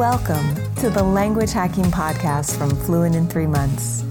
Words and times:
Welcome 0.00 0.54
to 0.76 0.88
the 0.88 1.02
Language 1.02 1.52
Hacking 1.52 1.84
Podcast 1.84 2.56
from 2.56 2.70
Fluent 2.70 3.14
in 3.14 3.28
Three 3.28 3.46
Months. 3.46 4.02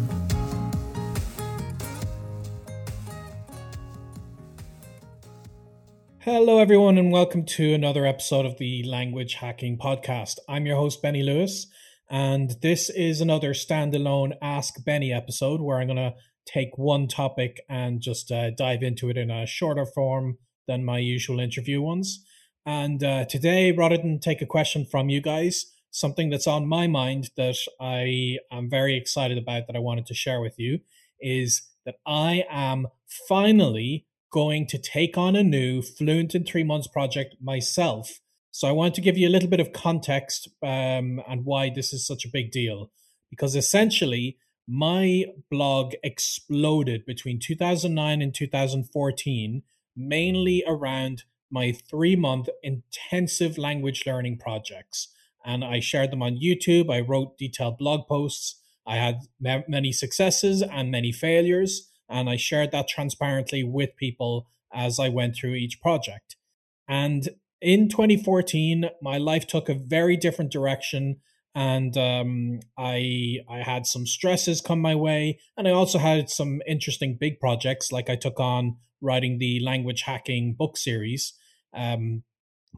Hello, 6.20 6.60
everyone, 6.60 7.00
and 7.00 7.12
welcome 7.12 7.44
to 7.44 7.74
another 7.74 8.06
episode 8.06 8.46
of 8.46 8.60
the 8.60 8.84
Language 8.84 9.34
Hacking 9.34 9.80
Podcast. 9.80 10.36
I'm 10.48 10.68
your 10.68 10.76
host, 10.78 11.02
Benny 11.02 11.24
Lewis, 11.24 11.66
and 12.08 12.52
this 12.62 12.92
is 12.92 13.20
another 13.20 13.54
standalone 13.56 14.34
Ask 14.44 14.76
Benny 14.86 15.12
episode 15.12 15.60
where 15.60 15.80
I'm 15.80 15.88
going 15.88 15.98
to 15.98 16.14
take 16.46 16.78
one 16.78 17.08
topic 17.08 17.62
and 17.68 18.00
just 18.00 18.32
uh, 18.32 18.52
dive 18.52 18.84
into 18.84 19.10
it 19.10 19.18
in 19.18 19.32
a 19.32 19.48
shorter 19.48 19.88
form 19.88 20.38
than 20.68 20.86
my 20.86 21.00
usual 21.00 21.40
interview 21.40 21.82
ones. 21.82 22.24
And 22.64 23.04
uh, 23.04 23.26
today, 23.26 23.72
rather 23.72 23.98
than 23.98 24.20
take 24.20 24.44
a 24.44 24.46
question 24.46 24.86
from 24.86 25.10
you 25.10 25.20
guys, 25.20 25.66
something 25.92 26.30
that's 26.30 26.48
on 26.48 26.68
my 26.68 26.88
mind 26.88 27.30
that 27.38 27.58
I 27.80 28.38
am 28.52 28.70
very 28.70 28.96
excited 28.96 29.38
about 29.38 29.68
that 29.68 29.76
I 29.76 29.80
wanted 29.80 30.06
to 30.08 30.14
share 30.14 30.42
with 30.42 30.60
you 30.60 30.80
is 31.20 31.64
that 31.86 31.96
I 32.06 32.46
am 32.50 32.88
finally 33.28 34.06
going 34.32 34.68
to 34.68 34.78
take 34.78 35.18
on 35.18 35.36
a 35.36 35.44
new 35.44 35.82
Fluent 35.82 36.36
in 36.36 36.44
Three 36.44 36.64
Months 36.64 36.88
project 36.88 37.36
myself. 37.42 38.20
So 38.52 38.68
I 38.68 38.72
want 38.72 38.96
to 38.96 39.02
give 39.02 39.18
you 39.18 39.28
a 39.28 39.32
little 39.32 39.50
bit 39.50 39.60
of 39.60 39.74
context 39.74 40.48
um, 40.62 41.22
and 41.28 41.46
why 41.46 41.70
this 41.70 41.94
is 41.94 42.06
such 42.06 42.26
a 42.26 42.30
big 42.30 42.52
deal. 42.52 42.92
Because 43.30 43.56
essentially, 43.56 44.38
my 44.68 45.26
blog 45.50 45.94
exploded 46.04 47.06
between 47.06 47.40
2009 47.40 48.22
and 48.22 48.34
2014, 48.34 49.64
mainly 49.96 50.64
around 50.68 51.24
my 51.52 51.72
three 51.72 52.16
month 52.16 52.50
intensive 52.62 53.58
language 53.58 54.04
learning 54.06 54.38
projects 54.38 55.08
and 55.46 55.64
I 55.64 55.80
shared 55.80 56.12
them 56.12 56.24
on 56.24 56.40
YouTube. 56.42 56.92
I 56.92 57.00
wrote 57.02 57.38
detailed 57.38 57.78
blog 57.78 58.08
posts. 58.08 58.62
I 58.86 58.96
had 58.96 59.22
many 59.40 59.92
successes 59.92 60.62
and 60.62 60.90
many 60.90 61.12
failures, 61.12 61.90
and 62.10 62.30
I 62.30 62.38
shared 62.38 62.72
that 62.72 62.88
transparently 62.88 63.64
with 63.64 63.96
people 63.96 64.48
as 64.74 65.00
I 65.00 65.10
went 65.10 65.36
through 65.36 65.54
each 65.54 65.82
project. 65.82 66.36
And 66.88 67.30
in 67.62 67.90
2014, 67.90 68.90
my 69.02 69.18
life 69.18 69.46
took 69.46 69.70
a 69.70 69.76
very 69.76 70.18
different 70.18 70.52
direction, 70.52 71.18
and 71.54 71.96
um, 71.98 72.60
I 72.78 73.40
I 73.50 73.58
had 73.58 73.86
some 73.86 74.08
stresses 74.08 74.62
come 74.62 74.80
my 74.80 74.96
way, 74.96 75.40
and 75.58 75.68
I 75.68 75.72
also 75.72 76.00
had 76.00 76.30
some 76.30 76.62
interesting 76.68 77.18
big 77.20 77.40
projects, 77.40 77.92
like 77.92 78.10
I 78.10 78.16
took 78.16 78.40
on 78.40 78.78
writing 79.02 79.38
the 79.38 79.60
language 79.60 80.04
hacking 80.04 80.54
book 80.54 80.78
series. 80.78 81.34
Um, 81.74 82.24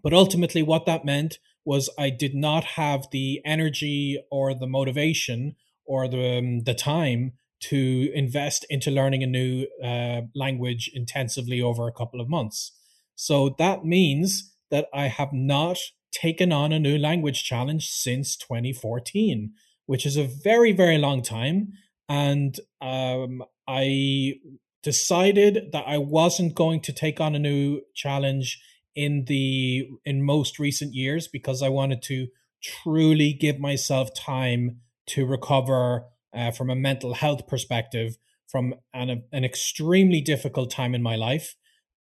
but 0.04 0.14
ultimately, 0.14 0.64
what 0.64 0.86
that 0.88 1.06
meant 1.06 1.38
was 1.66 1.90
I 1.98 2.10
did 2.10 2.34
not 2.36 2.64
have 2.64 3.08
the 3.12 3.42
energy 3.46 4.22
or 4.32 4.54
the 4.54 4.68
motivation 4.68 5.56
or 5.86 6.08
the 6.08 6.38
um, 6.38 6.64
the 6.64 6.74
time 6.74 7.34
to 7.62 8.12
invest 8.14 8.66
into 8.70 8.90
learning 8.90 9.22
a 9.22 9.28
new 9.28 9.68
uh, 9.84 10.22
language 10.34 10.90
intensively 10.94 11.62
over 11.62 11.88
a 11.88 11.92
couple 11.92 12.20
of 12.20 12.28
months. 12.28 12.72
So 13.16 13.56
that 13.60 13.86
means 13.86 14.56
that 14.72 14.88
I 14.94 15.08
have 15.08 15.32
not 15.32 15.78
taken 16.12 16.52
on 16.52 16.72
a 16.72 16.80
new 16.80 16.98
language 16.98 17.44
challenge 17.44 17.88
since 17.88 18.36
2014, 18.36 19.54
which 19.86 20.06
is 20.06 20.18
a 20.18 20.24
very 20.24 20.72
very 20.72 20.98
long 20.98 21.22
time. 21.22 21.74
And 22.10 22.60
um, 22.82 23.44
I 23.68 24.36
decided 24.84 25.72
that 25.72 25.84
I 25.88 25.98
wasn't 25.98 26.56
going 26.56 26.82
to 26.82 26.94
take 26.94 27.22
on 27.22 27.36
a 27.36 27.40
new 27.40 27.82
challenge 27.94 28.60
in 28.96 29.26
the 29.26 29.88
in 30.06 30.24
most 30.24 30.60
recent 30.60 30.94
years 30.94 31.28
because 31.28 31.62
I 31.62 31.70
wanted 31.70 32.02
to 32.04 32.28
truly 32.62 33.34
give 33.34 33.60
myself 33.60 34.14
time 34.14 34.82
to 35.08 35.26
recover 35.26 36.06
uh, 36.34 36.52
from 36.52 36.70
a 36.70 36.76
mental 36.76 37.14
health 37.16 37.48
perspective 37.48 38.18
from 38.52 38.76
an, 38.94 39.24
an 39.32 39.46
extremely 39.46 40.22
difficult 40.22 40.70
time 40.70 40.94
in 40.94 41.02
my 41.02 41.16
life. 41.16 41.56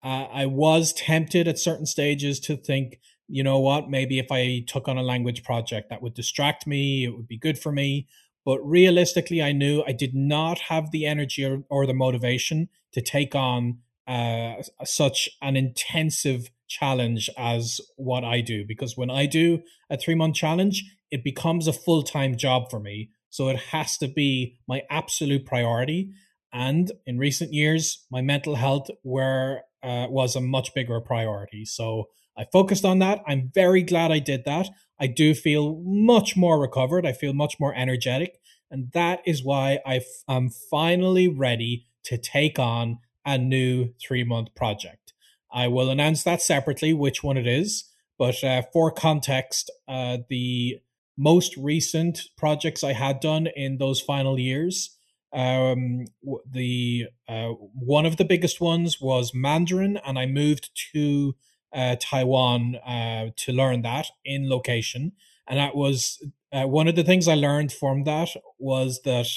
Uh, 0.03 0.27
I 0.31 0.45
was 0.45 0.93
tempted 0.93 1.47
at 1.47 1.57
certain 1.57 1.87
stages 1.87 2.39
to 2.41 2.55
think, 2.55 2.99
you 3.27 3.43
know 3.43 3.59
what, 3.59 3.89
maybe 3.89 4.19
if 4.19 4.31
I 4.31 4.63
took 4.67 4.87
on 4.87 4.97
a 4.97 5.03
language 5.03 5.43
project 5.43 5.89
that 5.89 6.03
would 6.03 6.13
distract 6.13 6.67
me, 6.67 7.05
it 7.05 7.15
would 7.15 7.27
be 7.27 7.39
good 7.39 7.57
for 7.57 7.71
me. 7.71 8.07
But 8.45 8.59
realistically, 8.59 9.41
I 9.41 9.51
knew 9.51 9.83
I 9.87 9.91
did 9.91 10.13
not 10.13 10.59
have 10.59 10.91
the 10.91 11.07
energy 11.07 11.43
or, 11.43 11.63
or 11.69 11.87
the 11.87 11.95
motivation 11.95 12.69
to 12.91 13.01
take 13.01 13.33
on 13.33 13.79
uh, 14.07 14.61
such 14.83 15.27
an 15.41 15.55
intensive 15.55 16.51
challenge 16.67 17.29
as 17.37 17.79
what 17.95 18.23
I 18.23 18.41
do 18.41 18.65
because 18.67 18.97
when 18.97 19.09
I 19.09 19.25
do 19.25 19.61
a 19.89 19.97
three 19.97 20.15
month 20.15 20.35
challenge, 20.35 20.83
it 21.11 21.23
becomes 21.23 21.67
a 21.67 21.73
full 21.73 22.03
time 22.03 22.35
job 22.37 22.69
for 22.69 22.79
me. 22.79 23.09
So 23.29 23.49
it 23.49 23.57
has 23.71 23.97
to 23.97 24.07
be 24.07 24.57
my 24.67 24.83
absolute 24.89 25.45
priority. 25.45 26.11
And 26.53 26.91
in 27.05 27.17
recent 27.17 27.53
years, 27.53 28.05
my 28.09 28.21
mental 28.21 28.55
health 28.55 28.87
were 29.03 29.61
uh, 29.83 30.07
was 30.09 30.35
a 30.35 30.41
much 30.41 30.73
bigger 30.73 30.99
priority. 30.99 31.65
So 31.65 32.05
I 32.37 32.45
focused 32.51 32.85
on 32.85 32.99
that. 32.99 33.21
I'm 33.27 33.51
very 33.53 33.83
glad 33.83 34.11
I 34.11 34.19
did 34.19 34.45
that. 34.45 34.69
I 34.99 35.07
do 35.07 35.33
feel 35.33 35.81
much 35.83 36.35
more 36.35 36.59
recovered. 36.59 37.05
I 37.05 37.13
feel 37.13 37.33
much 37.33 37.59
more 37.59 37.73
energetic. 37.75 38.39
And 38.71 38.91
that 38.93 39.21
is 39.25 39.43
why 39.43 39.79
I 39.85 39.97
f- 39.97 40.23
I'm 40.27 40.49
finally 40.49 41.27
ready 41.27 41.85
to 42.05 42.17
take 42.17 42.57
on 42.57 42.99
a 43.25 43.37
new 43.37 43.93
three 44.01 44.23
month 44.23 44.55
project. 44.55 45.13
I 45.55 45.69
will 45.69 45.89
announce 45.89 46.23
that 46.23 46.41
separately, 46.41 46.93
which 46.93 47.23
one 47.23 47.37
it 47.37 47.47
is. 47.47 47.85
But 48.19 48.43
uh, 48.43 48.63
for 48.73 48.91
context, 48.91 49.71
uh, 49.87 50.17
the 50.29 50.79
most 51.17 51.55
recent 51.55 52.19
projects 52.37 52.83
I 52.83 52.91
had 52.91 53.21
done 53.21 53.47
in 53.55 53.77
those 53.77 54.01
final 54.01 54.37
years, 54.37 54.97
um, 55.33 56.05
the 56.49 57.05
uh, 57.27 57.49
one 57.73 58.05
of 58.05 58.17
the 58.17 58.25
biggest 58.25 58.59
ones 58.59 58.99
was 58.99 59.33
Mandarin, 59.33 59.97
and 60.05 60.19
I 60.19 60.25
moved 60.25 60.69
to 60.93 61.35
uh, 61.73 61.95
Taiwan 61.99 62.75
uh, 62.75 63.31
to 63.35 63.51
learn 63.51 63.81
that 63.83 64.07
in 64.25 64.49
location. 64.49 65.13
And 65.47 65.57
that 65.57 65.75
was 65.75 66.21
uh, 66.51 66.67
one 66.67 66.87
of 66.87 66.95
the 66.95 67.03
things 67.03 67.27
I 67.27 67.35
learned 67.35 67.71
from 67.71 68.03
that 68.03 68.29
was 68.59 69.01
that 69.03 69.27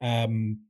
um, 0.00 0.60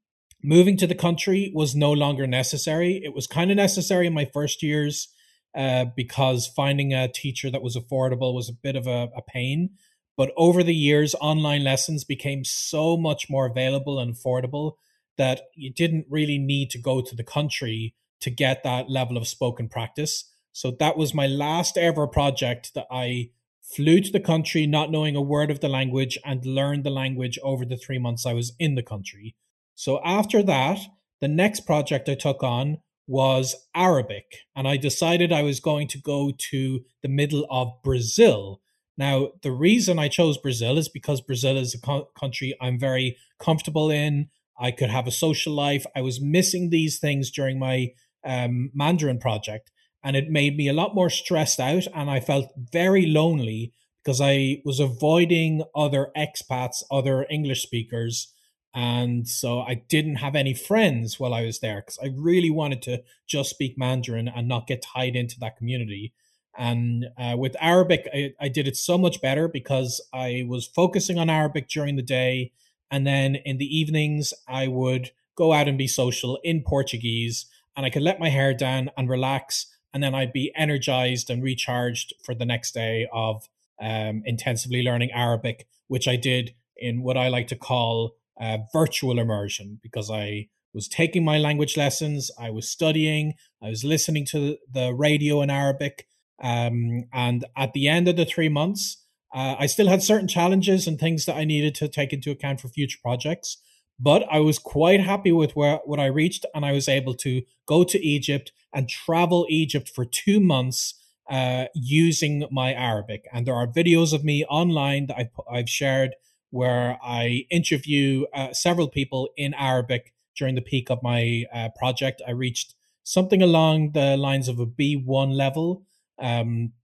moving 0.44 0.77
to 0.77 0.87
the 0.87 0.94
country 0.94 1.50
was 1.55 1.75
no 1.75 1.91
longer 1.91 2.27
necessary. 2.27 3.00
It 3.03 3.15
was 3.15 3.27
kind 3.27 3.50
of 3.50 3.56
necessary 3.56 4.06
in 4.06 4.12
my 4.12 4.27
first 4.27 4.62
years 4.62 5.09
uh, 5.56 5.87
because 5.97 6.47
finding 6.47 6.93
a 6.93 7.09
teacher 7.09 7.50
that 7.50 7.62
was 7.62 7.77
affordable 7.77 8.34
was 8.34 8.50
a 8.50 8.60
bit 8.62 8.77
of 8.77 8.87
a, 8.87 9.09
a, 9.16 9.22
pain. 9.22 9.71
But 10.19 10.32
over 10.37 10.62
the 10.62 10.75
years, 10.75 11.15
online 11.19 11.65
lessons 11.65 12.05
became 12.05 12.44
so 12.44 12.99
much 12.99 13.31
more 13.31 13.47
available 13.47 13.99
and 13.99 14.15
affordable 14.15 14.72
that 15.16 15.43
you 15.55 15.72
didn't 15.72 16.06
really 16.10 16.38
need 16.38 16.69
to 16.71 16.78
go 16.78 17.00
to 17.00 17.16
the 17.16 17.25
country 17.25 17.94
to 18.21 18.31
get 18.31 18.62
that 18.65 18.91
level 18.91 19.16
of 19.16 19.26
spoken 19.26 19.69
practice. 19.69 20.31
So 20.53 20.71
that 20.78 20.99
was 20.99 21.15
my 21.15 21.26
last 21.26 21.78
ever 21.78 22.06
project 22.06 22.75
that 22.75 22.87
I 22.91 23.31
flew 23.62 24.00
to 24.00 24.12
the 24.12 24.21
country 24.21 24.66
not 24.66 24.91
knowing 24.91 25.16
a 25.16 25.22
word 25.22 25.50
of 25.50 25.61
the 25.61 25.69
language 25.69 26.19
and 26.22 26.44
learned 26.44 26.84
the 26.84 26.91
language 26.91 27.38
over 27.43 27.65
the 27.65 27.78
three 27.78 27.99
months 27.99 28.26
I 28.26 28.34
was 28.34 28.53
in 28.59 28.75
the 28.75 28.82
country. 28.82 29.37
So 29.74 30.00
after 30.04 30.42
that, 30.42 30.78
the 31.20 31.28
next 31.28 31.60
project 31.60 32.08
I 32.08 32.14
took 32.14 32.42
on 32.42 32.78
was 33.06 33.54
Arabic, 33.74 34.24
and 34.56 34.66
I 34.66 34.76
decided 34.76 35.32
I 35.32 35.42
was 35.42 35.60
going 35.60 35.88
to 35.88 35.98
go 35.98 36.32
to 36.50 36.80
the 37.02 37.08
middle 37.08 37.46
of 37.50 37.82
Brazil. 37.82 38.60
Now, 38.96 39.32
the 39.42 39.52
reason 39.52 39.98
I 39.98 40.08
chose 40.08 40.38
Brazil 40.38 40.78
is 40.78 40.88
because 40.88 41.20
Brazil 41.20 41.56
is 41.56 41.74
a 41.74 41.80
co- 41.80 42.08
country 42.19 42.56
I'm 42.60 42.78
very 42.78 43.16
comfortable 43.38 43.90
in. 43.90 44.28
I 44.58 44.70
could 44.70 44.90
have 44.90 45.06
a 45.06 45.12
social 45.12 45.52
life. 45.52 45.84
I 45.96 46.00
was 46.00 46.20
missing 46.20 46.70
these 46.70 46.99
things 46.99 47.31
during 47.31 47.58
my 47.58 47.88
um, 48.25 48.70
Mandarin 48.72 49.19
project, 49.19 49.70
and 50.02 50.16
it 50.16 50.31
made 50.31 50.56
me 50.56 50.69
a 50.69 50.72
lot 50.72 50.94
more 50.94 51.10
stressed 51.10 51.60
out, 51.60 51.87
and 51.94 52.08
I 52.08 52.20
felt 52.20 52.52
very 52.72 53.06
lonely 53.06 53.72
because 54.02 54.20
I 54.20 54.62
was 54.64 54.81
avoiding 54.81 55.64
other 55.75 56.10
expats, 56.16 56.82
other 56.90 57.26
English 57.28 57.62
speakers, 57.62 58.32
and 58.75 59.29
so 59.29 59.61
I 59.61 59.75
didn't 59.88 60.17
have 60.17 60.35
any 60.35 60.53
friends 60.53 61.21
while 61.21 61.32
I 61.32 61.44
was 61.44 61.61
there 61.61 61.81
because 61.81 61.99
I 62.03 62.12
really 62.17 62.50
wanted 62.50 62.82
to 62.82 63.03
just 63.25 63.50
speak 63.50 63.79
Mandarin 63.79 64.26
and 64.26 64.49
not 64.49 64.67
get 64.67 64.82
tied 64.82 65.15
into 65.15 65.38
that 65.41 65.56
community. 65.56 66.12
And 66.59 67.06
uh, 67.17 67.37
with 67.38 67.55
Arabic, 67.61 68.09
I, 68.12 68.35
I 68.41 68.49
did 68.49 68.67
it 68.67 68.76
so 68.76 68.99
much 68.99 69.23
better 69.23 69.47
because 69.47 70.00
I 70.12 70.44
was 70.49 70.67
focusing 70.67 71.19
on 71.19 71.31
Arabic 71.31 71.69
during 71.69 71.94
the 71.94 72.03
day. 72.03 72.53
And 72.91 73.06
then 73.06 73.37
in 73.37 73.59
the 73.59 73.76
evenings, 73.76 74.35
I 74.49 74.67
would 74.67 75.12
go 75.37 75.53
out 75.53 75.69
and 75.69 75.79
be 75.79 75.88
social 75.88 76.41
in 76.43 76.62
Portuguese 76.62 77.47
and 77.76 77.87
I 77.87 77.91
could 77.91 78.03
let 78.03 78.21
my 78.21 78.29
hair 78.29 78.55
down 78.55 78.91
and 78.97 79.09
relax. 79.09 79.67
And 79.93 80.03
then 80.03 80.17
I'd 80.17 80.32
be 80.32 80.53
energized 80.56 81.31
and 81.31 81.44
recharged 81.44 82.12
for 82.25 82.35
the 82.35 82.44
next 82.44 82.75
day 82.75 83.06
of 83.12 83.49
um, 83.81 84.23
intensively 84.25 84.82
learning 84.82 85.12
Arabic, 85.12 85.69
which 85.87 86.09
I 86.09 86.17
did 86.17 86.55
in 86.76 87.03
what 87.03 87.17
I 87.17 87.29
like 87.29 87.47
to 87.49 87.56
call 87.56 88.17
uh, 88.40 88.58
virtual 88.72 89.19
immersion 89.19 89.81
because 89.82 90.10
I 90.10 90.48
was 90.72 90.88
taking 90.88 91.25
my 91.25 91.38
language 91.38 91.76
lessons, 91.76 92.31
I 92.38 92.50
was 92.50 92.69
studying, 92.69 93.34
I 93.62 93.69
was 93.69 93.84
listening 93.84 94.26
to 94.26 94.56
the 94.72 94.92
radio 94.92 95.42
in 95.42 95.50
Arabic. 95.50 96.06
Um, 96.42 97.04
and 97.12 97.44
at 97.56 97.72
the 97.72 97.88
end 97.88 98.08
of 98.08 98.16
the 98.16 98.26
three 98.26 98.50
months, 98.50 99.00
Uh, 99.34 99.56
I 99.64 99.66
still 99.66 99.88
had 99.88 100.02
certain 100.02 100.28
challenges 100.28 100.86
and 100.86 100.98
things 100.98 101.25
that 101.25 101.36
I 101.36 101.44
needed 101.44 101.75
to 101.78 101.88
take 101.88 102.14
into 102.16 102.31
account 102.31 102.60
for 102.60 102.70
future 102.70 103.00
projects, 103.02 103.58
but 103.98 104.22
I 104.31 104.38
was 104.38 104.60
quite 104.60 105.00
happy 105.00 105.32
with 105.32 105.56
where, 105.56 105.80
what 105.84 105.98
I 105.98 106.06
reached, 106.06 106.46
and 106.54 106.64
I 106.64 106.72
was 106.72 106.88
able 106.88 107.14
to 107.14 107.42
go 107.66 107.84
to 107.84 107.98
Egypt 107.98 108.52
and 108.72 108.88
travel 108.88 109.46
Egypt 109.48 109.90
for 109.94 110.04
two 110.25 110.38
months 110.38 110.94
uh, 111.28 111.64
using 111.75 112.46
my 112.50 112.75
Arabic. 112.75 113.22
And 113.32 113.44
there 113.44 113.56
are 113.56 113.66
videos 113.66 114.12
of 114.12 114.22
me 114.22 114.44
online 114.44 115.06
that 115.06 115.19
I've, 115.19 115.34
I've 115.50 115.70
shared 115.80 116.14
where 116.54 116.96
I 117.02 117.46
interview 117.50 118.26
uh, 118.32 118.52
several 118.52 118.86
people 118.86 119.28
in 119.36 119.54
Arabic 119.54 120.14
during 120.38 120.54
the 120.54 120.60
peak 120.60 120.88
of 120.88 121.02
my 121.02 121.46
uh, 121.52 121.70
project. 121.76 122.22
I 122.24 122.30
reached 122.30 122.76
something 123.02 123.42
along 123.42 123.90
the 123.90 124.16
lines 124.16 124.46
of 124.46 124.60
a 124.60 124.66
B1 124.66 125.34
level. 125.34 125.82
Um, 126.16 126.74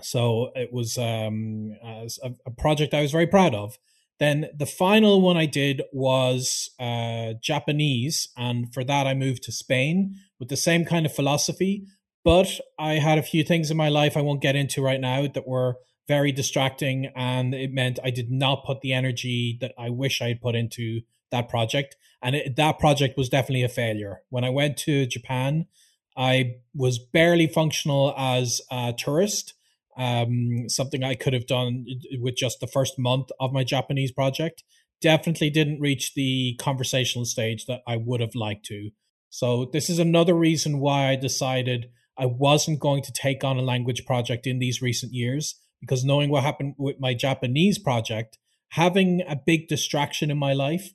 so 0.00 0.52
it 0.54 0.72
was 0.72 0.96
um, 0.96 1.74
a, 1.82 2.08
a, 2.46 2.50
project 2.52 2.94
I 2.94 3.02
was 3.02 3.10
very 3.10 3.26
proud 3.26 3.52
of. 3.52 3.78
Then 4.20 4.46
the 4.56 4.64
final 4.64 5.20
one 5.20 5.36
I 5.36 5.46
did 5.46 5.82
was 5.92 6.70
uh, 6.78 7.32
Japanese, 7.42 8.28
and 8.36 8.72
for 8.72 8.84
that 8.84 9.08
I 9.08 9.14
moved 9.14 9.42
to 9.44 9.52
Spain 9.52 10.14
with 10.38 10.50
the 10.50 10.56
same 10.56 10.84
kind 10.84 11.04
of 11.04 11.12
philosophy. 11.12 11.84
But 12.22 12.60
I 12.78 12.94
had 12.94 13.18
a 13.18 13.24
few 13.24 13.42
things 13.42 13.72
in 13.72 13.76
my 13.76 13.88
life 13.88 14.16
I 14.16 14.22
won't 14.22 14.40
get 14.40 14.54
into 14.54 14.82
right 14.82 15.00
now 15.00 15.26
that 15.26 15.48
were 15.48 15.78
very 16.08 16.32
distracting, 16.32 17.12
and 17.16 17.54
it 17.54 17.72
meant 17.72 17.98
I 18.04 18.10
did 18.10 18.30
not 18.30 18.64
put 18.64 18.80
the 18.80 18.92
energy 18.92 19.58
that 19.60 19.72
I 19.78 19.90
wish 19.90 20.22
I 20.22 20.28
had 20.28 20.40
put 20.40 20.54
into 20.54 21.00
that 21.30 21.48
project. 21.48 21.96
And 22.22 22.36
it, 22.36 22.56
that 22.56 22.78
project 22.78 23.16
was 23.16 23.28
definitely 23.28 23.64
a 23.64 23.68
failure. 23.68 24.22
When 24.30 24.44
I 24.44 24.50
went 24.50 24.76
to 24.78 25.06
Japan, 25.06 25.66
I 26.16 26.56
was 26.74 26.98
barely 26.98 27.46
functional 27.46 28.14
as 28.16 28.60
a 28.70 28.94
tourist 28.96 29.54
um, 29.96 30.68
something 30.68 31.02
I 31.02 31.14
could 31.14 31.32
have 31.32 31.46
done 31.46 31.86
with 32.20 32.36
just 32.36 32.60
the 32.60 32.66
first 32.66 32.98
month 32.98 33.30
of 33.40 33.52
my 33.52 33.64
Japanese 33.64 34.12
project. 34.12 34.62
Definitely 35.00 35.50
didn't 35.50 35.80
reach 35.80 36.14
the 36.14 36.56
conversational 36.60 37.24
stage 37.24 37.66
that 37.66 37.82
I 37.86 37.96
would 37.96 38.20
have 38.20 38.34
liked 38.34 38.64
to. 38.66 38.90
So, 39.28 39.68
this 39.72 39.90
is 39.90 39.98
another 39.98 40.34
reason 40.34 40.78
why 40.78 41.08
I 41.08 41.16
decided 41.16 41.90
I 42.16 42.26
wasn't 42.26 42.80
going 42.80 43.02
to 43.02 43.12
take 43.12 43.44
on 43.44 43.58
a 43.58 43.62
language 43.62 44.06
project 44.06 44.46
in 44.46 44.58
these 44.58 44.80
recent 44.80 45.12
years, 45.12 45.56
because 45.80 46.04
knowing 46.04 46.30
what 46.30 46.42
happened 46.42 46.74
with 46.78 47.00
my 47.00 47.14
Japanese 47.14 47.78
project, 47.78 48.38
having 48.70 49.22
a 49.28 49.36
big 49.36 49.68
distraction 49.68 50.30
in 50.30 50.38
my 50.38 50.52
life 50.52 50.92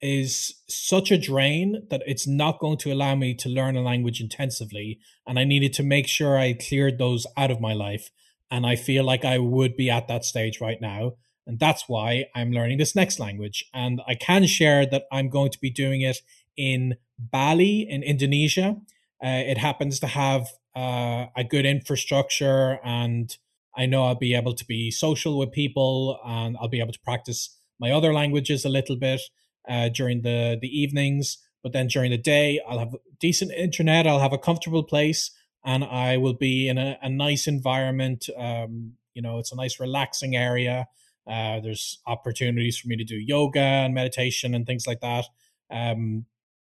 is 0.00 0.54
such 0.66 1.10
a 1.10 1.18
drain 1.18 1.86
that 1.90 2.02
it's 2.06 2.26
not 2.26 2.58
going 2.58 2.78
to 2.78 2.92
allow 2.92 3.14
me 3.14 3.34
to 3.34 3.48
learn 3.48 3.76
a 3.76 3.82
language 3.82 4.20
intensively. 4.20 4.98
And 5.26 5.38
I 5.38 5.44
needed 5.44 5.74
to 5.74 5.82
make 5.82 6.08
sure 6.08 6.38
I 6.38 6.54
cleared 6.54 6.98
those 6.98 7.26
out 7.36 7.50
of 7.50 7.60
my 7.60 7.74
life. 7.74 8.10
And 8.50 8.66
I 8.66 8.76
feel 8.76 9.04
like 9.04 9.24
I 9.24 9.38
would 9.38 9.76
be 9.76 9.90
at 9.90 10.08
that 10.08 10.24
stage 10.24 10.60
right 10.60 10.80
now. 10.80 11.12
And 11.46 11.58
that's 11.58 11.88
why 11.88 12.26
I'm 12.34 12.52
learning 12.52 12.78
this 12.78 12.96
next 12.96 13.18
language. 13.18 13.64
And 13.74 14.00
I 14.06 14.14
can 14.14 14.46
share 14.46 14.86
that 14.86 15.04
I'm 15.12 15.28
going 15.28 15.50
to 15.50 15.60
be 15.60 15.70
doing 15.70 16.00
it 16.00 16.18
in 16.56 16.96
Bali, 17.18 17.86
in 17.88 18.02
Indonesia. 18.02 18.76
Uh, 19.22 19.42
it 19.46 19.58
happens 19.58 20.00
to 20.00 20.06
have 20.06 20.48
uh, 20.74 21.26
a 21.36 21.44
good 21.44 21.66
infrastructure, 21.66 22.78
and 22.84 23.36
I 23.80 23.86
know 23.86 24.04
I'll 24.04 24.14
be 24.14 24.34
able 24.34 24.54
to 24.54 24.64
be 24.66 24.90
social 24.90 25.38
with 25.38 25.52
people 25.52 26.20
and 26.26 26.54
I'll 26.60 26.68
be 26.68 26.80
able 26.80 26.92
to 26.92 27.00
practice 27.00 27.56
my 27.78 27.90
other 27.90 28.12
languages 28.12 28.66
a 28.66 28.68
little 28.68 28.94
bit 28.94 29.22
uh, 29.66 29.88
during 29.88 30.20
the, 30.20 30.58
the 30.60 30.68
evenings. 30.68 31.38
But 31.62 31.72
then 31.72 31.86
during 31.86 32.10
the 32.10 32.18
day, 32.18 32.60
I'll 32.68 32.78
have 32.78 32.94
decent 33.20 33.52
internet, 33.52 34.06
I'll 34.06 34.20
have 34.20 34.34
a 34.34 34.38
comfortable 34.38 34.82
place 34.82 35.30
and 35.64 35.82
I 35.82 36.18
will 36.18 36.34
be 36.34 36.68
in 36.68 36.76
a, 36.76 36.98
a 37.00 37.08
nice 37.08 37.46
environment. 37.46 38.28
Um, 38.36 38.96
you 39.14 39.22
know, 39.22 39.38
it's 39.38 39.52
a 39.52 39.56
nice 39.56 39.80
relaxing 39.80 40.36
area. 40.36 40.86
Uh, 41.26 41.60
there's 41.60 42.00
opportunities 42.06 42.78
for 42.78 42.88
me 42.88 42.96
to 42.96 43.04
do 43.04 43.16
yoga 43.16 43.60
and 43.60 43.94
meditation 43.94 44.54
and 44.54 44.66
things 44.66 44.86
like 44.86 45.00
that 45.00 45.24
um, 45.70 46.26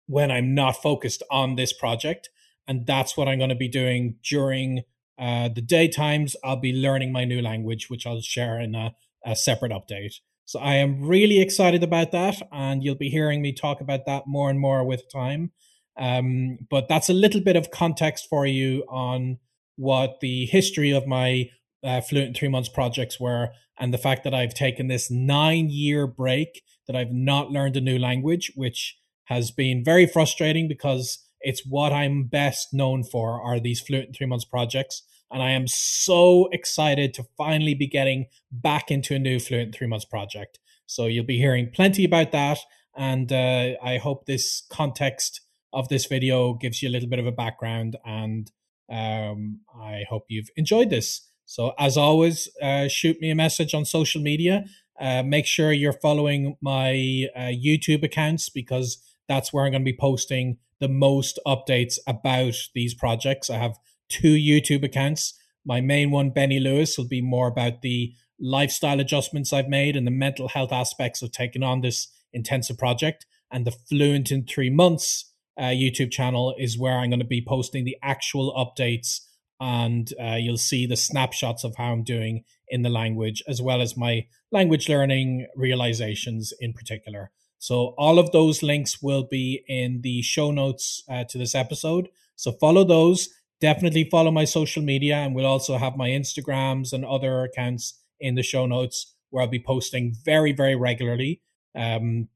when 0.05 0.29
I'm 0.29 0.53
not 0.53 0.73
focused 0.73 1.23
on 1.31 1.55
this 1.55 1.73
project. 1.73 2.29
And 2.67 2.85
that's 2.85 3.17
what 3.17 3.27
I'm 3.27 3.39
going 3.39 3.49
to 3.49 3.55
be 3.55 3.67
doing 3.67 4.17
during 4.23 4.83
uh, 5.19 5.49
the 5.49 5.61
daytimes. 5.61 6.35
I'll 6.43 6.59
be 6.59 6.73
learning 6.73 7.11
my 7.11 7.25
new 7.25 7.41
language, 7.41 7.89
which 7.89 8.05
I'll 8.05 8.21
share 8.21 8.59
in 8.59 8.75
a, 8.75 8.95
a 9.25 9.35
separate 9.35 9.71
update. 9.71 10.15
So 10.45 10.59
I 10.59 10.75
am 10.75 11.01
really 11.01 11.41
excited 11.41 11.83
about 11.83 12.11
that, 12.11 12.41
and 12.51 12.83
you'll 12.83 12.95
be 12.95 13.09
hearing 13.09 13.41
me 13.41 13.53
talk 13.53 13.79
about 13.79 14.05
that 14.05 14.23
more 14.27 14.49
and 14.49 14.59
more 14.59 14.83
with 14.85 15.11
time. 15.11 15.51
Um, 15.97 16.59
but 16.69 16.87
that's 16.89 17.09
a 17.09 17.13
little 17.13 17.41
bit 17.41 17.55
of 17.55 17.71
context 17.71 18.27
for 18.29 18.45
you 18.45 18.83
on 18.89 19.37
what 19.75 20.19
the 20.19 20.45
history 20.47 20.91
of 20.91 21.07
my 21.07 21.49
uh, 21.83 22.01
Fluent 22.01 22.35
Three 22.35 22.47
Months 22.47 22.69
projects 22.69 23.19
were 23.19 23.49
and 23.79 23.93
the 23.93 23.97
fact 23.97 24.23
that 24.23 24.33
I've 24.33 24.53
taken 24.53 24.87
this 24.87 25.09
nine 25.09 25.69
year 25.69 26.05
break 26.05 26.61
that 26.87 26.95
I've 26.95 27.11
not 27.11 27.51
learned 27.51 27.77
a 27.77 27.81
new 27.81 27.97
language, 27.97 28.51
which 28.55 28.97
has 29.25 29.51
been 29.51 29.83
very 29.83 30.05
frustrating 30.05 30.67
because 30.67 31.25
it's 31.41 31.65
what 31.65 31.93
I'm 31.93 32.23
best 32.23 32.73
known 32.73 33.03
for 33.03 33.41
are 33.41 33.59
these 33.59 33.81
Fluent 33.81 34.07
in 34.07 34.13
Three 34.13 34.27
Months 34.27 34.45
projects. 34.45 35.03
And 35.31 35.41
I 35.41 35.51
am 35.51 35.67
so 35.67 36.49
excited 36.51 37.13
to 37.15 37.25
finally 37.37 37.73
be 37.73 37.87
getting 37.87 38.27
back 38.51 38.91
into 38.91 39.15
a 39.15 39.19
new 39.19 39.39
Fluent 39.39 39.67
in 39.67 39.73
Three 39.73 39.87
Months 39.87 40.05
project. 40.05 40.59
So 40.85 41.05
you'll 41.05 41.25
be 41.25 41.37
hearing 41.37 41.71
plenty 41.73 42.03
about 42.03 42.31
that. 42.31 42.59
And 42.95 43.31
uh, 43.31 43.75
I 43.81 43.97
hope 43.97 44.25
this 44.25 44.63
context 44.69 45.41
of 45.73 45.87
this 45.87 46.05
video 46.05 46.53
gives 46.53 46.81
you 46.81 46.89
a 46.89 46.91
little 46.91 47.07
bit 47.07 47.19
of 47.19 47.25
a 47.25 47.31
background 47.31 47.95
and 48.05 48.51
um, 48.91 49.61
I 49.73 50.03
hope 50.09 50.25
you've 50.27 50.49
enjoyed 50.57 50.89
this. 50.89 51.29
So 51.45 51.73
as 51.79 51.97
always, 51.97 52.49
uh, 52.61 52.87
shoot 52.87 53.19
me 53.21 53.29
a 53.31 53.35
message 53.35 53.73
on 53.73 53.85
social 53.85 54.21
media. 54.21 54.65
Uh, 54.99 55.23
make 55.23 55.45
sure 55.45 55.71
you're 55.71 55.93
following 55.93 56.57
my 56.61 57.27
uh, 57.35 57.51
YouTube 57.51 58.03
accounts 58.03 58.49
because 58.49 58.97
that's 59.31 59.53
where 59.53 59.63
I'm 59.63 59.71
going 59.71 59.85
to 59.85 59.91
be 59.91 59.97
posting 59.97 60.57
the 60.81 60.89
most 60.89 61.39
updates 61.47 61.97
about 62.05 62.55
these 62.75 62.93
projects. 62.93 63.49
I 63.49 63.57
have 63.57 63.77
two 64.09 64.35
YouTube 64.35 64.83
accounts. 64.83 65.39
My 65.65 65.79
main 65.79 66.11
one, 66.11 66.31
Benny 66.31 66.59
Lewis, 66.59 66.97
will 66.97 67.07
be 67.07 67.21
more 67.21 67.47
about 67.47 67.81
the 67.81 68.13
lifestyle 68.41 68.99
adjustments 68.99 69.53
I've 69.53 69.69
made 69.69 69.95
and 69.95 70.05
the 70.05 70.11
mental 70.11 70.49
health 70.49 70.73
aspects 70.73 71.21
of 71.21 71.31
taking 71.31 71.63
on 71.63 71.79
this 71.79 72.09
intensive 72.33 72.77
project. 72.77 73.25
And 73.49 73.65
the 73.65 73.71
Fluent 73.71 74.31
in 74.31 74.45
Three 74.45 74.69
Months 74.69 75.31
uh, 75.57 75.65
YouTube 75.65 76.11
channel 76.11 76.53
is 76.57 76.77
where 76.77 76.97
I'm 76.97 77.09
going 77.09 77.19
to 77.19 77.25
be 77.25 77.45
posting 77.45 77.85
the 77.85 77.97
actual 78.03 78.53
updates 78.53 79.21
and 79.61 80.11
uh, 80.21 80.35
you'll 80.35 80.57
see 80.57 80.87
the 80.87 80.97
snapshots 80.97 81.63
of 81.63 81.75
how 81.77 81.93
I'm 81.93 82.03
doing 82.03 82.43
in 82.67 82.81
the 82.81 82.89
language, 82.89 83.43
as 83.47 83.61
well 83.61 83.79
as 83.79 83.95
my 83.95 84.25
language 84.51 84.89
learning 84.89 85.45
realizations 85.55 86.51
in 86.59 86.73
particular. 86.73 87.31
So, 87.61 87.93
all 87.95 88.17
of 88.17 88.31
those 88.31 88.63
links 88.63 89.03
will 89.03 89.23
be 89.23 89.63
in 89.67 90.01
the 90.01 90.23
show 90.23 90.49
notes 90.49 91.03
uh, 91.07 91.25
to 91.25 91.37
this 91.37 91.53
episode. 91.53 92.09
So, 92.35 92.51
follow 92.51 92.83
those. 92.83 93.29
Definitely 93.59 94.09
follow 94.09 94.31
my 94.31 94.45
social 94.45 94.81
media, 94.81 95.17
and 95.17 95.35
we'll 95.35 95.45
also 95.45 95.77
have 95.77 95.95
my 95.95 96.09
Instagrams 96.09 96.91
and 96.91 97.05
other 97.05 97.43
accounts 97.43 97.99
in 98.19 98.33
the 98.33 98.41
show 98.41 98.65
notes 98.65 99.13
where 99.29 99.43
I'll 99.43 99.49
be 99.49 99.59
posting 99.59 100.15
very, 100.25 100.53
very 100.53 100.75
regularly. 100.75 101.41
Um, 101.75 102.29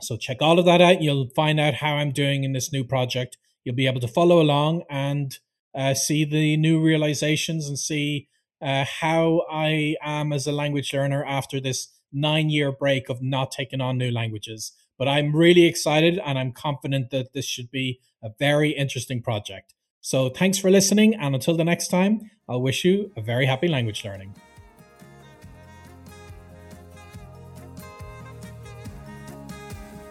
so 0.00 0.16
check 0.16 0.38
all 0.40 0.58
of 0.58 0.64
that 0.64 0.80
out. 0.80 1.02
You'll 1.02 1.28
find 1.36 1.60
out 1.60 1.74
how 1.74 1.96
I'm 1.96 2.12
doing 2.12 2.44
in 2.44 2.52
this 2.52 2.72
new 2.72 2.84
project. 2.84 3.36
You'll 3.64 3.74
be 3.74 3.86
able 3.86 4.00
to 4.00 4.08
follow 4.08 4.40
along 4.40 4.84
and 4.88 5.38
uh, 5.74 5.94
see 5.94 6.24
the 6.24 6.56
new 6.56 6.82
realizations 6.82 7.68
and 7.68 7.78
see 7.78 8.28
uh, 8.62 8.84
how 8.84 9.44
I 9.50 9.96
am 10.02 10.32
as 10.32 10.46
a 10.46 10.52
language 10.52 10.92
learner 10.92 11.24
after 11.24 11.60
this 11.60 11.88
nine 12.12 12.50
year 12.50 12.72
break 12.72 13.08
of 13.08 13.22
not 13.22 13.50
taking 13.50 13.80
on 13.80 13.98
new 13.98 14.10
languages. 14.10 14.72
But 14.98 15.08
I'm 15.08 15.34
really 15.34 15.66
excited 15.66 16.20
and 16.24 16.38
I'm 16.38 16.52
confident 16.52 17.10
that 17.10 17.32
this 17.32 17.46
should 17.46 17.70
be 17.70 18.00
a 18.22 18.30
very 18.38 18.70
interesting 18.70 19.22
project. 19.22 19.74
So 20.00 20.28
thanks 20.28 20.58
for 20.58 20.70
listening. 20.70 21.14
And 21.14 21.34
until 21.34 21.56
the 21.56 21.64
next 21.64 21.88
time, 21.88 22.30
I'll 22.48 22.62
wish 22.62 22.84
you 22.84 23.12
a 23.16 23.20
very 23.20 23.46
happy 23.46 23.68
language 23.68 24.04
learning. 24.04 24.34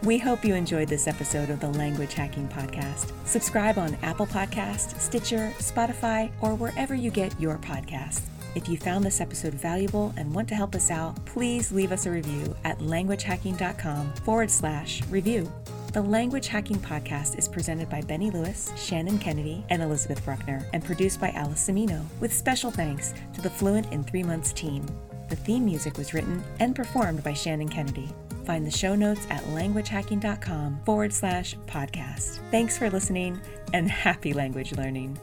We 0.03 0.17
hope 0.17 0.45
you 0.45 0.55
enjoyed 0.55 0.87
this 0.87 1.07
episode 1.07 1.49
of 1.49 1.59
the 1.59 1.67
Language 1.67 2.13
Hacking 2.13 2.47
Podcast. 2.47 3.11
Subscribe 3.25 3.77
on 3.77 3.97
Apple 4.01 4.27
Podcast, 4.27 4.97
Stitcher, 4.97 5.53
Spotify, 5.57 6.31
or 6.39 6.55
wherever 6.55 6.95
you 6.95 7.11
get 7.11 7.37
your 7.39 7.57
podcasts. 7.57 8.21
If 8.55 8.67
you 8.67 8.77
found 8.77 9.05
this 9.05 9.21
episode 9.21 9.53
valuable 9.53 10.13
and 10.17 10.33
want 10.33 10.47
to 10.49 10.55
help 10.55 10.75
us 10.75 10.89
out, 10.89 11.23
please 11.25 11.71
leave 11.71 11.91
us 11.91 12.05
a 12.05 12.11
review 12.11 12.55
at 12.63 12.79
languagehacking.com 12.79 14.13
forward 14.25 14.49
slash 14.49 15.03
review. 15.09 15.51
The 15.93 16.01
Language 16.01 16.47
Hacking 16.47 16.77
Podcast 16.77 17.37
is 17.39 17.47
presented 17.47 17.89
by 17.89 18.01
Benny 18.01 18.29
Lewis, 18.29 18.71
Shannon 18.75 19.17
Kennedy, 19.17 19.65
and 19.69 19.81
Elizabeth 19.81 20.23
Bruckner, 20.23 20.63
and 20.73 20.83
produced 20.83 21.19
by 21.19 21.31
Alice 21.31 21.67
Semino, 21.67 22.05
with 22.19 22.31
special 22.31 22.69
thanks 22.69 23.13
to 23.33 23.41
the 23.41 23.49
Fluent 23.49 23.91
in 23.91 24.03
Three 24.03 24.21
Months 24.21 24.53
team. 24.53 24.85
The 25.29 25.35
theme 25.35 25.65
music 25.65 25.97
was 25.97 26.13
written 26.13 26.43
and 26.59 26.75
performed 26.75 27.23
by 27.23 27.33
Shannon 27.33 27.69
Kennedy. 27.69 28.09
Find 28.45 28.65
the 28.65 28.71
show 28.71 28.95
notes 28.95 29.25
at 29.29 29.43
languagehacking.com 29.45 30.81
forward 30.85 31.13
slash 31.13 31.55
podcast. 31.67 32.39
Thanks 32.51 32.77
for 32.77 32.89
listening 32.89 33.39
and 33.73 33.89
happy 33.91 34.33
language 34.33 34.73
learning. 34.73 35.19